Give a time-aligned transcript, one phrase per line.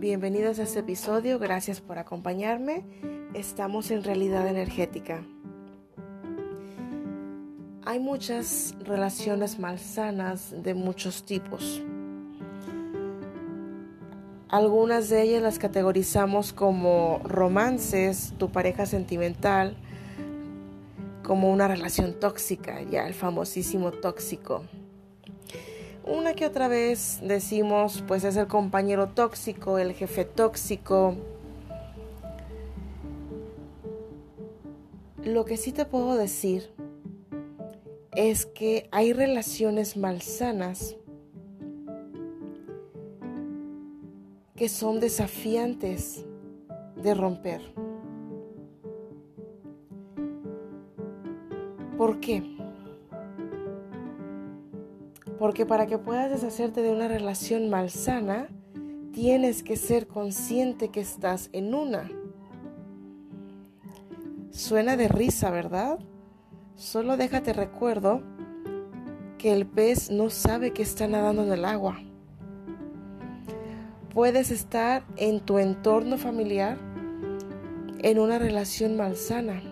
[0.00, 2.84] Bienvenidos a este episodio, gracias por acompañarme.
[3.34, 5.22] Estamos en realidad energética.
[7.84, 11.82] Hay muchas relaciones malsanas de muchos tipos.
[14.48, 19.76] Algunas de ellas las categorizamos como romances, tu pareja sentimental,
[21.22, 24.64] como una relación tóxica, ya el famosísimo tóxico.
[26.04, 31.16] Una que otra vez decimos, pues es el compañero tóxico, el jefe tóxico.
[35.24, 36.70] Lo que sí te puedo decir
[38.12, 40.96] es que hay relaciones malsanas
[44.56, 46.24] que son desafiantes
[46.96, 47.60] de romper.
[51.96, 52.59] ¿Por qué?
[55.40, 58.48] Porque para que puedas deshacerte de una relación malsana,
[59.14, 62.10] tienes que ser consciente que estás en una.
[64.50, 65.98] Suena de risa, ¿verdad?
[66.74, 68.22] Solo déjate recuerdo
[69.38, 71.98] que el pez no sabe que está nadando en el agua.
[74.12, 76.76] Puedes estar en tu entorno familiar
[78.02, 79.62] en una relación malsana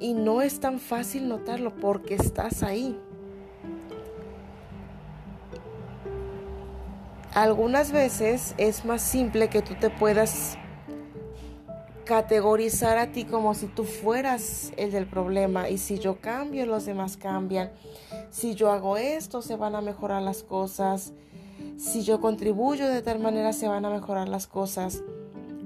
[0.00, 2.98] y no es tan fácil notarlo porque estás ahí.
[7.34, 10.58] Algunas veces es más simple que tú te puedas
[12.04, 16.86] categorizar a ti como si tú fueras el del problema y si yo cambio los
[16.86, 17.70] demás cambian,
[18.30, 21.12] si yo hago esto se van a mejorar las cosas,
[21.76, 25.04] si yo contribuyo de tal manera se van a mejorar las cosas.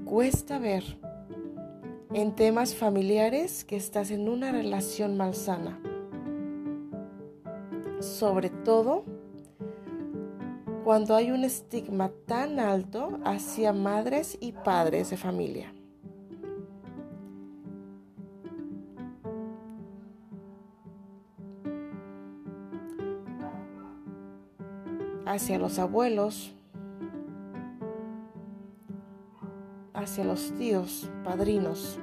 [0.05, 0.99] Cuesta ver
[2.15, 5.77] en temas familiares que estás en una relación malsana.
[7.99, 9.03] Sobre todo
[10.85, 15.73] cuando hay un estigma tan alto hacia madres y padres de familia.
[25.27, 26.53] hacia los abuelos,
[29.93, 31.99] hacia los tíos, padrinos.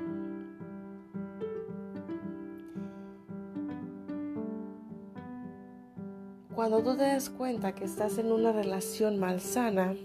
[6.55, 9.97] Cuando tú te das cuenta que estás en una relación malsana,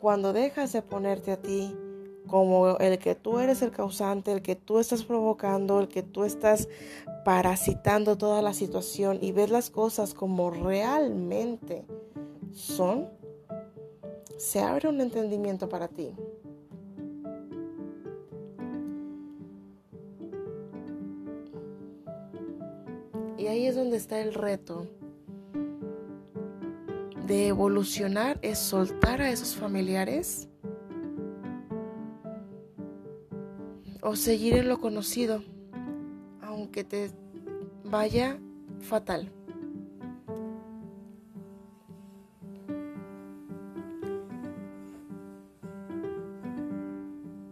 [0.00, 1.72] cuando dejas de ponerte a ti
[2.26, 6.24] como el que tú eres el causante, el que tú estás provocando, el que tú
[6.24, 6.68] estás
[7.24, 11.84] parasitando toda la situación y ves las cosas como realmente
[12.52, 13.08] son,
[14.36, 16.10] se abre un entendimiento para ti.
[23.38, 24.88] Y ahí es donde está el reto
[27.30, 30.48] de evolucionar es soltar a esos familiares
[34.02, 35.44] o seguir en lo conocido,
[36.42, 37.12] aunque te
[37.84, 38.36] vaya
[38.80, 39.30] fatal.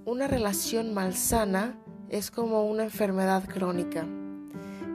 [0.05, 1.78] Una relación malsana
[2.09, 4.05] es como una enfermedad crónica.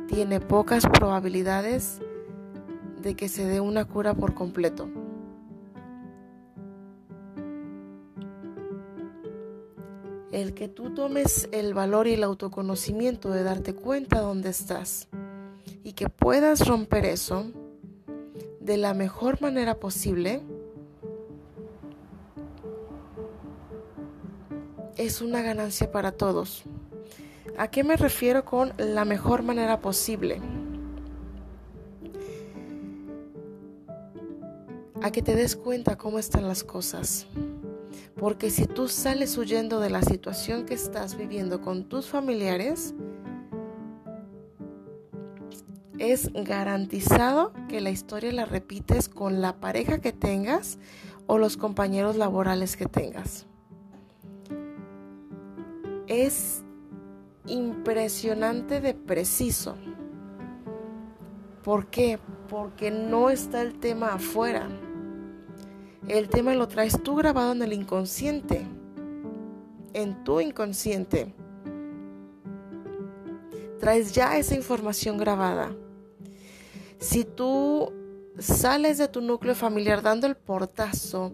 [0.09, 2.01] Tiene pocas probabilidades
[3.03, 4.89] de que se dé una cura por completo.
[10.31, 15.07] El que tú tomes el valor y el autoconocimiento de darte cuenta dónde estás
[15.83, 17.51] y que puedas romper eso
[18.59, 20.41] de la mejor manera posible
[24.95, 26.63] es una ganancia para todos.
[27.57, 30.41] ¿A qué me refiero con la mejor manera posible?
[35.03, 37.27] A que te des cuenta cómo están las cosas.
[38.15, 42.95] Porque si tú sales huyendo de la situación que estás viviendo con tus familiares,
[45.99, 50.79] es garantizado que la historia la repites con la pareja que tengas
[51.27, 53.45] o los compañeros laborales que tengas.
[56.07, 56.63] Es
[57.45, 59.75] impresionante de preciso.
[61.61, 62.19] ¿Por qué?
[62.49, 64.69] Porque no está el tema afuera.
[66.07, 68.67] El tema lo traes tú grabado en el inconsciente,
[69.93, 71.33] en tu inconsciente.
[73.79, 75.73] Traes ya esa información grabada.
[76.99, 77.91] Si tú
[78.37, 81.33] sales de tu núcleo familiar dando el portazo,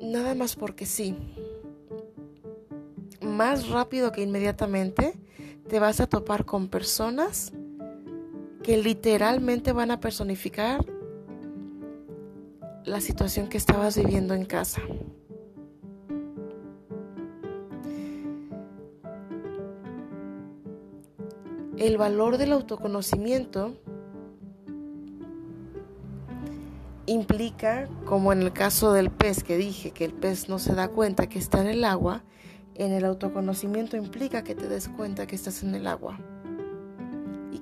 [0.00, 1.14] nada más porque sí,
[3.20, 5.14] más rápido que inmediatamente
[5.68, 7.52] te vas a topar con personas
[8.68, 10.84] que literalmente van a personificar
[12.84, 14.82] la situación que estabas viviendo en casa.
[21.78, 23.74] El valor del autoconocimiento
[27.06, 30.88] implica, como en el caso del pez que dije, que el pez no se da
[30.88, 32.22] cuenta que está en el agua,
[32.74, 36.20] en el autoconocimiento implica que te des cuenta que estás en el agua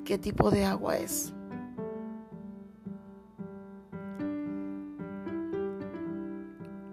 [0.07, 1.35] qué tipo de agua es.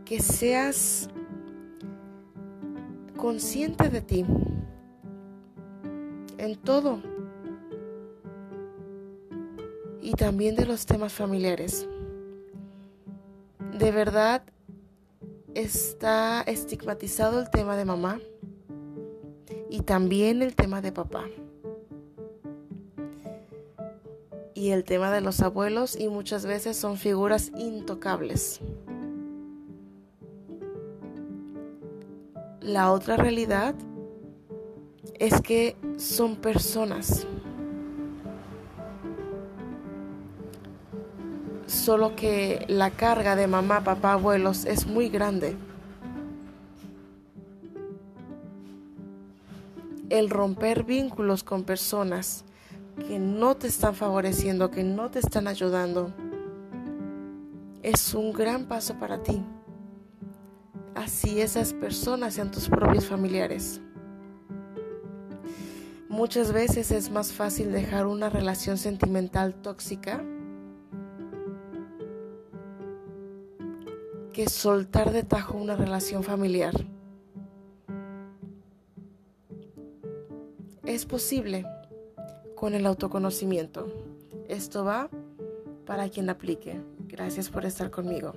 [0.03, 1.07] Que seas
[3.15, 4.25] consciente de ti
[6.39, 7.01] en todo
[10.01, 11.87] y también de los temas familiares.
[13.77, 14.43] De verdad
[15.53, 18.19] está estigmatizado el tema de mamá
[19.69, 21.25] y también el tema de papá.
[24.55, 28.59] Y el tema de los abuelos y muchas veces son figuras intocables.
[32.61, 33.75] La otra realidad
[35.19, 37.25] es que son personas.
[41.65, 45.55] Solo que la carga de mamá, papá, abuelos es muy grande.
[50.09, 52.45] El romper vínculos con personas
[52.95, 56.13] que no te están favoreciendo, que no te están ayudando,
[57.81, 59.43] es un gran paso para ti.
[60.95, 63.81] Así esas personas sean tus propios familiares.
[66.07, 70.23] Muchas veces es más fácil dejar una relación sentimental tóxica
[74.31, 76.73] que soltar de tajo una relación familiar.
[80.83, 81.65] Es posible
[82.63, 83.87] con el autoconocimiento.
[84.47, 85.09] Esto va
[85.85, 86.79] para quien aplique.
[87.09, 88.35] Gracias por estar conmigo.